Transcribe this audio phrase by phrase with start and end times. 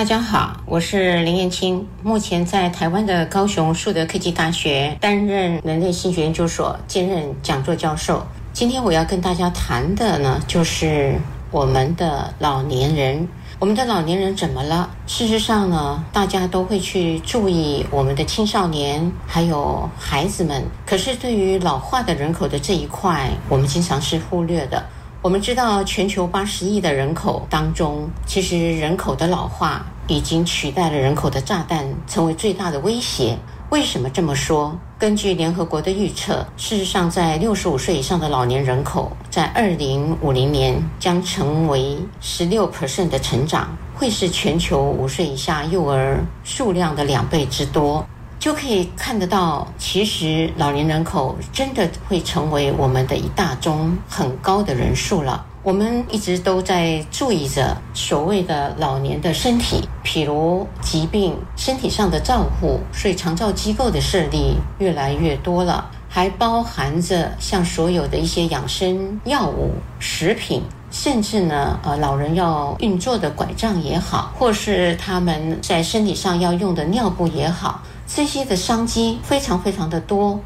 [0.00, 8.26] 大家好，我是林燕青，目前在台湾的高雄树德科技大学担任人类心学研究所兼任讲座教授。
[8.54, 13.28] 今天我要跟大家谈的呢，就是我们的老年人。
[13.58, 14.88] 我们的老年人怎么了？
[15.06, 24.82] 事实上呢，大家都会去注意我们的青少年还有孩子们，可是对于老化的人口的这一块，我们经常是忽略的。
[25.22, 33.36] 我们知道，全球八十亿的人口当中，其实人口的老化已经取代了人口的炸弹，成为最大的威胁。
[33.68, 34.74] 为什么这么说？
[34.98, 48.06] 根据联合国的预测，事实上，在六十五岁以上的老年人口，在二零五零年将成为十六 percent 的成长，会是全球五岁以下幼儿数量的两倍之多。
[48.40, 55.44] 就可以看得到，其实老年人口真的会成为我们的一大宗很高的人数了。
[55.62, 77.82] 我们一直都在注意着所谓的老年的身体，譬如疾病、身体上的照护，所以长照机构的设立越来越多了，还包含着像所有的一些养生药物、食品，甚至呢，呃，老人要运作的拐杖也好，或是他们在身体上要用的尿布也好。
[78.12, 80.40] 这些的商机非常非常的多，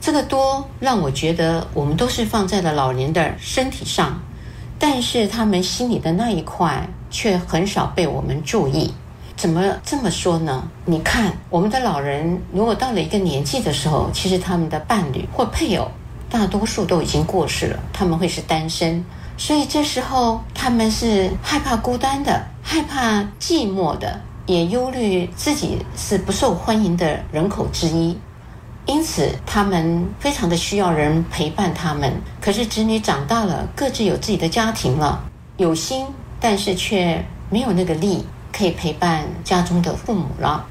[0.00, 4.18] 这个多让我觉得我们都是放在了老年的身体上，
[4.78, 8.94] 但是他们心里的那一块却很少被我们注意。
[9.36, 10.62] 怎么这么说呢？
[10.84, 15.88] 你看，我们的老人如果到了一个年纪的时候，其实他们的伴侣或配偶
[16.30, 19.04] 大多数都已经过世了，他们会是单身，
[19.36, 24.20] 所以这时候他们是害怕孤单的，害怕寂寞的。
[24.48, 28.16] 也忧虑自己是不受欢迎的人口之一，
[28.86, 32.10] 因此他们非常的需要人陪伴他们。
[32.40, 35.22] 可是子女长大了，各自有自己的家庭了，
[35.58, 36.06] 有心，
[36.40, 40.64] 但是却没有那个力可以陪伴家中的父母了。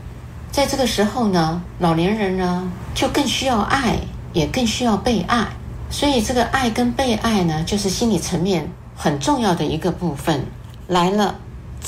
[0.51, 3.99] 在这个时候呢，老年人呢就更需要爱，
[4.33, 5.45] 也更需要被爱。
[5.91, 10.43] 所以这个爱跟被爱呢，就是心理层面很重要的一个部分
[10.87, 11.35] 来了。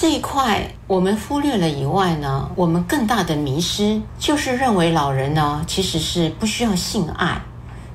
[0.02, 7.42] 这一块我们忽略了以外呢，我们更大的迷失就是认为老人呢其实是不需要性爱，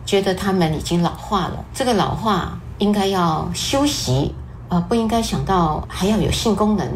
[0.05, 1.65] 觉得他们已经老化了。
[1.73, 4.35] 这个老化应该要休息，
[4.69, 6.87] 呃，不应该想到还要有性功能。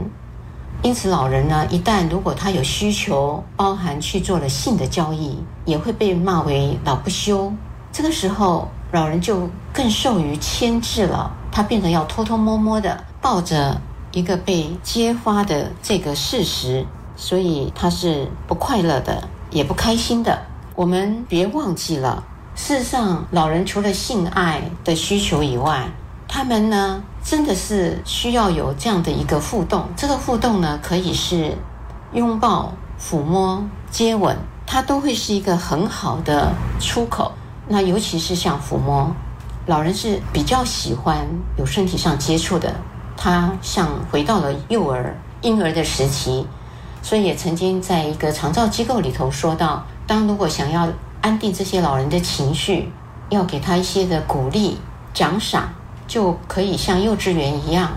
[0.82, 7.50] 因此，老人呢一旦如果他有需求，包含去做了性的交易，也会被骂为老不休。
[7.90, 13.80] 这个时候，老人就更受于牵制了，他变得要偷偷摸摸的抱着。
[14.18, 16.84] 一个被揭发的这个事实，
[17.14, 20.42] 所以他是不快乐的，也不开心的。
[20.74, 22.24] 我们别忘记了，
[22.56, 25.86] 事实上，老人除了性爱的需求以外，
[26.26, 29.84] 他们呢，真的是需要有这样的一个互动。
[29.96, 31.56] 这个互动呢，可以是
[32.12, 34.36] 拥抱、抚摸、接吻，
[34.66, 37.30] 它都会是一个很好的出口。
[37.68, 39.14] 那尤其是像抚摸，
[39.66, 41.24] 老人是比较喜欢
[41.56, 42.74] 有身体上接触的。
[43.20, 46.46] 他像回到了幼儿、婴儿的时期，
[47.02, 50.88] 所以也曾经在一个长照机构里头说到：当如果想要
[51.20, 52.92] 安定这些老人的情绪，
[53.28, 54.78] 要给他一些的鼓励、
[55.12, 55.74] 奖赏，
[56.06, 57.90] 就可以像幼稚园一样，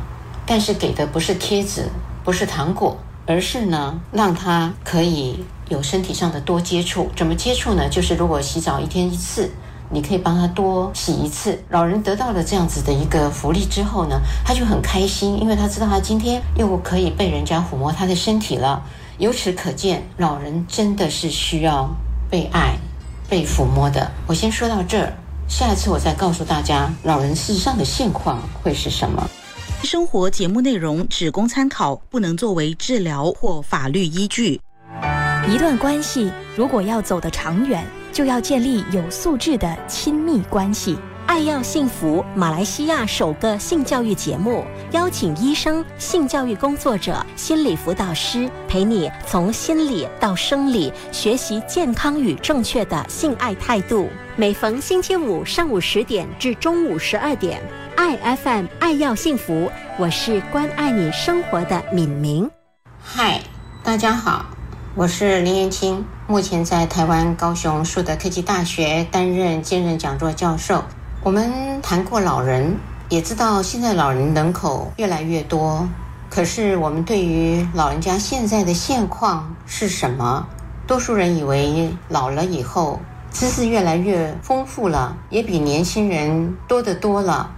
[0.43, 1.85] 但是给的不是贴纸，
[2.23, 7.11] 不是糖果，而是呢，让他可以有身体上的多接触。
[7.15, 7.87] 怎么接触呢？
[7.87, 9.51] 就是如果洗澡一天一次。
[9.91, 11.61] 你可以帮他多洗一次。
[11.69, 18.81] 老人得到了这样子的一个福利之后呢，他就很开心，因为他知道他今天又可以被人家抚摸他的身体了。
[19.17, 21.89] 由此可见，老人真的是需要
[22.29, 22.75] 被爱、
[23.29, 24.11] 被抚摸的。
[24.25, 25.13] 我先说到这儿，
[25.47, 29.29] 下一次我再告诉大家老人事实上的现况会是什么。
[29.83, 34.61] 生活节目内容只供参考，不能作为治疗或法律依据。
[35.47, 37.85] 一段关系如果要走得长远。
[38.11, 40.97] 就要建立有素质的亲密关系。
[41.27, 54.09] 爱要幸福，马来西亚首个性教育节目，邀请医生、性教育工作者、心理辅导师陪你从心理到生理学习健康与正确的性爱态度。
[54.35, 57.61] 每逢星期五上午十点至中午十二点，
[57.95, 62.49] 爱 FM 爱要幸福，我是关爱你生活的敏明。
[63.01, 63.39] 嗨，
[63.83, 64.47] 大家好。
[64.95, 70.81] 我是林延青，目前在台湾高雄树德科技大学担任兼任讲座教授。
[71.23, 72.77] 我们谈过老人，
[73.09, 75.89] 也知道现在老人人口越来越多。
[76.29, 80.47] 可是我们对于老人家现在的现况是什么？
[80.87, 83.01] 多数人以为老了以后
[83.33, 87.51] 知识越来越丰富了，也比年轻人多得多了。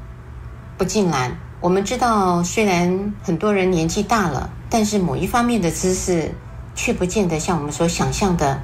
[0.79, 4.49] 不尽然，我们知道，虽然很多人年纪大了。
[4.67, 6.33] 但是某一方面的知识
[6.75, 8.61] 却不见得像我们所想象的，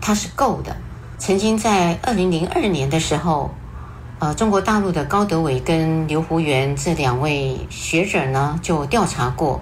[0.00, 0.76] 它是够的。
[1.18, 3.50] 曾经在二零零二年的时候，
[4.18, 9.60] 呃，中国大陆的高德伟跟刘胡元这两位学者呢，就调查过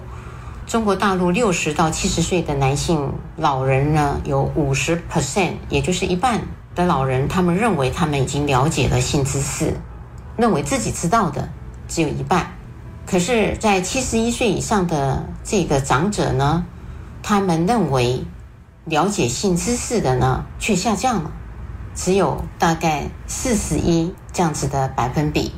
[0.65, 6.41] 中国大陆六十到七十岁的男性老人呢，有五十 percent，也就是一半
[6.75, 9.73] 的老人，他们认为他们已经了解了性知识，
[10.37, 11.49] 认为自己知道的
[11.87, 12.51] 只有一半。
[13.05, 16.63] 可是，在七十一岁以上的这个长者呢，
[17.29, 18.25] 他们认为
[18.85, 21.31] 了解性知识的呢，却下降了。
[21.93, 25.51] 只有大概四十一这样子的百分比。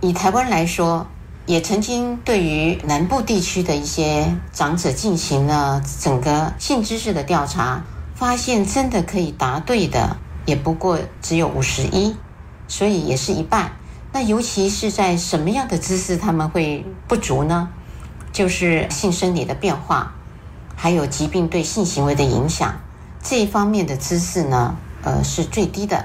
[0.00, 1.06] 以台湾来说，
[1.44, 7.84] 也曾经对于南部地区的一些长者进行了整个性知识的调查，
[8.14, 10.16] 发现真的可以答对的，
[10.46, 12.16] 也不过只有五十一，
[12.68, 13.72] 所以也是一半。
[14.14, 17.68] 那尤其是在什么样的知识他们会不足呢？
[18.32, 20.14] 就是性生理的变化，
[20.76, 22.76] 还有疾病对性行为的影响
[23.22, 24.76] 这一方面的知识呢？
[25.02, 26.04] 呃，是最低的。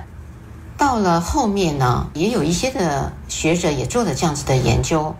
[0.77, 5.13] 到了后面呢，也有一些的学者也做了这样子的研究。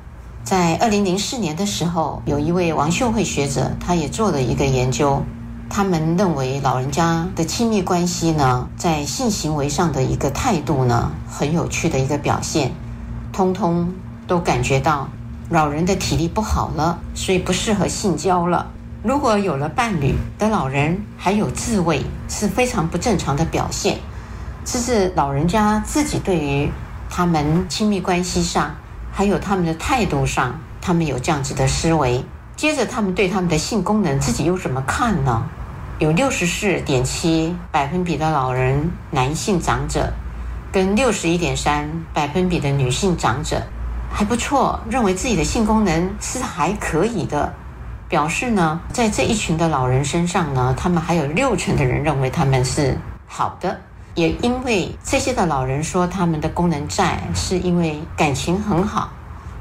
[0.43, 5.21] 在二零零四年的时候，有一位王秀慧学者，他也做了一个研究。
[5.69, 12.73] 他们认为老人家的亲密关系呢，在性行为上的一个态度呢，很有趣的一个表现，
[13.31, 13.93] 通通
[14.27, 15.07] 都感觉到
[15.49, 18.67] 老人的体力不好了，所以不适合性交了。
[19.03, 23.97] 如果有了伴侣的老人还有自慰，是非常不正常的表现。
[24.63, 26.69] 这是老人家自己对于
[27.09, 28.75] 他们亲密关系上，
[29.11, 32.23] 还有他们的态度上，他们有这样子的思维。
[32.55, 35.45] 接着，他们对他们的性功能自己又怎么看呢？
[35.97, 40.13] 有六十四点七百分比的老人男性长者，
[40.71, 43.63] 跟六十一点三百分比的女性长者，
[44.13, 47.51] 还不错，认为自己的性功能是还可以的。
[48.11, 53.79] 表示呢，在这一群的老人身上呢，他们还有六成的人认为他们是好的。
[54.15, 59.09] 也因为这些的老人说他们的功能在，是因为感情很好，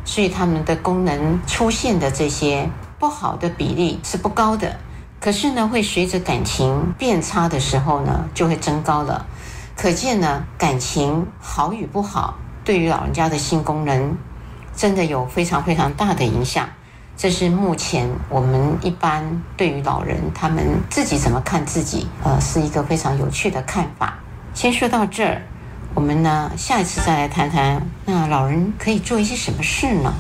[0.05, 2.69] 所以他们的功能出现的这些
[2.99, 4.75] 不好的比例是不高的。
[5.21, 9.25] 可是呢，会随着感情变差的时候呢，就会增高了。
[9.77, 14.19] 可见呢，感情好与不好，对于老人家的性功能，
[14.75, 16.69] 真的有非常非常大的影响。
[17.23, 19.23] 这是目前我们一般
[19.55, 24.19] 对于老人他们自己怎么看自己，呃，是一个非常有趣的看法。
[24.55, 25.43] 先说到这儿，
[25.93, 30.11] 我们呢下一次再来谈谈，那老人可以做一些什么事呢？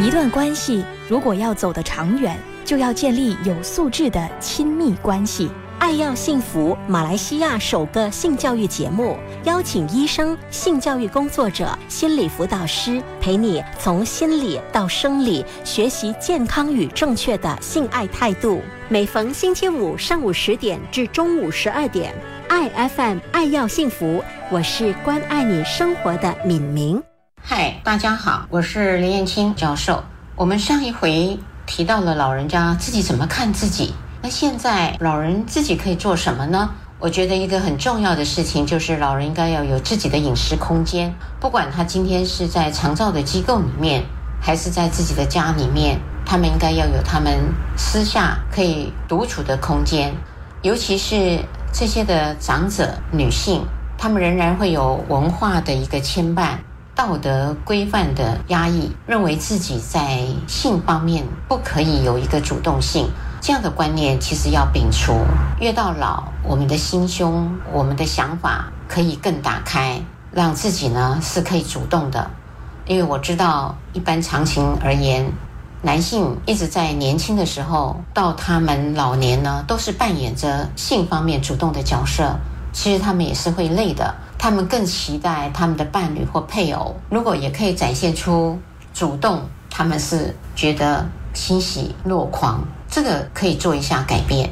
[0.00, 5.50] 一段关系如果要走得长远，就要建立有素质的亲密关系。
[5.78, 18.60] 爱要幸福，马来西亚首个性教育节目，邀请医生、性教育工作者、心理辅导师，陪你从心理到生理，学习健康与正确的性爱态度。
[18.88, 22.12] 每逢星期五上午十点至中午十二点，
[22.48, 27.00] 爱 FM 爱要幸福，我是关爱你生活的敏明。
[27.40, 30.02] 嗨，大家好，我是林燕青教授。
[30.34, 33.94] 我们上一回提到了老人家自己怎么看自己。
[34.20, 36.70] 那现在老人自己可以做什么呢？
[36.98, 44.02] 我觉得一个很重要的事情就是老人应该要有自己的饮食空间，不管他今天是在长照的机构里面，
[44.40, 47.38] 还是在自己的家里面，他们应该要有他们
[47.76, 50.12] 私下可以独处的空间。
[50.62, 51.38] 尤其是
[51.72, 53.64] 这些的长者女性，
[53.96, 56.56] 她们仍然会有文化的一个牵绊、
[56.96, 63.08] 道德规范的压抑，认为自己在性方面不可以有一个主动性。
[63.40, 65.14] 这样的观念其实要摒除。
[65.60, 70.00] 越到老，我们的心胸、我们的想法可以更打开，
[70.32, 72.30] 让自己呢是可以主动的。
[72.86, 75.30] 因为我知道，一般常情而言，
[75.82, 82.36] 男性一直在年轻的时候到他们老年呢，都是扮演着性方面主动的角色。
[82.72, 88.58] 其实他们也是会累的，他们更期待他们的伴侣或配偶，如果也可以展现出
[88.94, 91.04] 主动，他们是觉得
[91.34, 92.62] 欣喜若狂。
[92.90, 94.50] 这个可以做一下改变。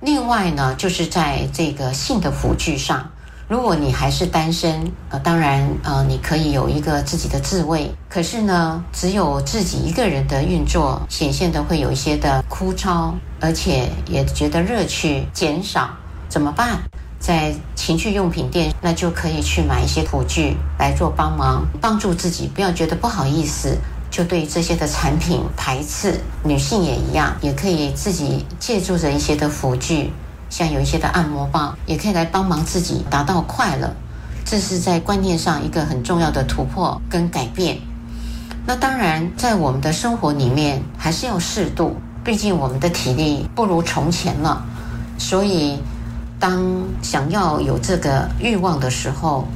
[0.00, 3.10] 另外呢，就是在这个性的辅具上，
[3.48, 7.90] 如果你还是单身，呃，当然，呃，你可以有一个自己的自慰。
[8.08, 15.90] 可是呢，只有自己一个人的运作，显现的会有一些的枯燥，而且也觉得乐趣减少。
[16.28, 16.78] 怎么办？
[17.18, 23.76] 在情趣用品店，那就可以去买一些辅具来做帮忙，帮助自己，不要觉得不好意思。
[24.10, 30.12] 就对这些的产品排斥，女性也一样，也可以自己借助着一些的辅具，
[30.48, 33.94] 像有一些的按摩棒，也可以来帮忙自己达到快乐。
[34.44, 37.78] 这是在观念上一个很重要的突破跟改变。
[38.66, 44.64] 那当然，在我们的生活里面还是要适度，毕竟我们的体力不如从前了，
[45.18, 45.78] 所以
[46.40, 46.64] 当
[47.02, 49.46] 想要有这个欲望的时候，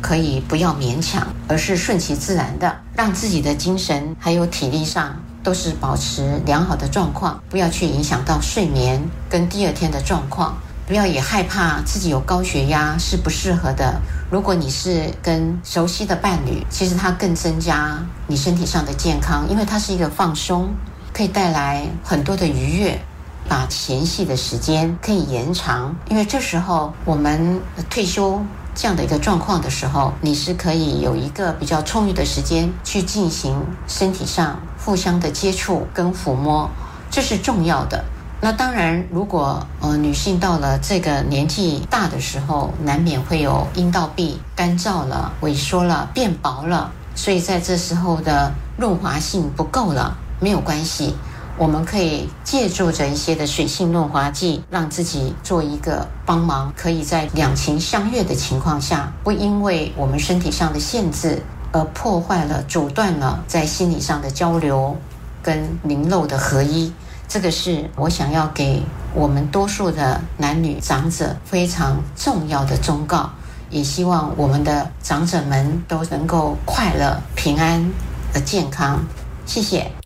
[0.00, 10.56] 可以不要勉强，而是顺其自然的，让自己的精神还有体力上都是保持良好的状况，不要去影响到睡眠跟第二天的状况。
[10.86, 14.00] 不要也害怕自己有高血压是不适合的。
[14.30, 17.98] 如果你是跟熟悉的伴侣，其实它更增加
[18.28, 20.68] 你身体上的健康，因为它是一个放松，
[21.12, 23.00] 可以带来很多的愉悦，
[23.48, 25.92] 把前戏的时间可以延长。
[26.08, 27.60] 因为这时候我们
[27.90, 28.40] 退休
[28.76, 36.68] 这样的一个状况的时候，你是可以有一个比较充裕的时间去进行身体上互相的接触跟抚摸，
[37.10, 38.04] 这是重要的。
[38.38, 51.16] 那当然，如果呃女性到了这个年纪大的时候，难免会有阴道壁干燥了、萎缩了、变薄了，所以在这时候的润滑性不够了，没有关系，
[51.58, 64.96] 我们可以借助着一些的水性润滑剂，让自己做一个帮忙，可以在两情相悦的情况下，不因为我们身体上的限制而破坏了、阻断了在心理上的交流
[65.42, 66.92] 跟灵肉的合一。
[67.28, 68.82] 这个是我想要给
[69.14, 73.30] 我们多数的男女长者非常重要的忠告，
[73.70, 77.90] 也希望我们的长者们都能够快乐、平安、
[78.32, 79.02] 和健康。
[79.46, 79.96] 谢谢。